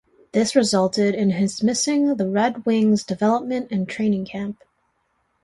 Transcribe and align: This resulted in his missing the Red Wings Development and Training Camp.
This 0.31 0.55
resulted 0.55 1.13
in 1.13 1.29
his 1.29 1.61
missing 1.61 2.15
the 2.15 2.27
Red 2.27 2.65
Wings 2.65 3.03
Development 3.03 3.67
and 3.69 3.87
Training 3.87 4.25
Camp. 4.25 4.57